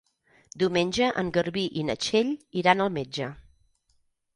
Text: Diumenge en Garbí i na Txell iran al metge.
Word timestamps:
Diumenge 0.63 1.11
en 1.25 1.29
Garbí 1.37 1.67
i 1.83 1.85
na 1.91 1.99
Txell 2.07 2.35
iran 2.65 2.87
al 2.87 2.95
metge. 3.01 3.33